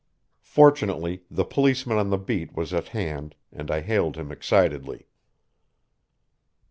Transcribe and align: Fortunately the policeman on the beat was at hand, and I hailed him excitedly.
Fortunately 0.41 1.25
the 1.29 1.45
policeman 1.45 1.99
on 1.99 2.09
the 2.09 2.17
beat 2.17 2.55
was 2.57 2.73
at 2.73 2.87
hand, 2.87 3.35
and 3.51 3.69
I 3.69 3.81
hailed 3.81 4.15
him 4.17 4.31
excitedly. 4.31 5.05